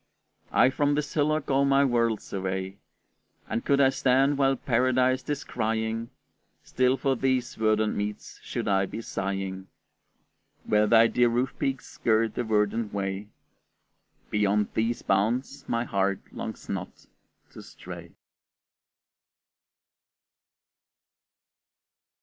I 0.51 0.71
from 0.71 0.95
this 0.95 1.13
hillock 1.13 1.51
all 1.51 1.63
my 1.63 1.85
world 1.85 2.21
survey! 2.21 2.79
And 3.47 3.63
could 3.63 3.79
I 3.79 3.89
stand 3.89 4.35
while 4.39 4.55
Paradise 4.55 5.21
descrying, 5.21 6.09
Still 6.63 6.97
for 6.97 7.15
these 7.15 7.53
verdant 7.53 7.95
meads 7.95 8.39
should 8.41 8.67
I 8.67 8.87
be 8.87 9.01
sighing, 9.03 9.67
Where 10.63 10.87
thy 10.87 11.05
dear 11.05 11.29
roof 11.29 11.53
peaks 11.59 11.85
skirt 11.85 12.33
the 12.33 12.43
verdant 12.43 12.91
way: 12.91 13.27
Beyond 14.31 14.69
these 14.73 15.03
bounds 15.03 15.69
my 15.69 15.83
heart 15.83 16.19
longs 16.33 16.67
not 16.67 17.05
to 17.51 17.61
stray. 17.61 18.09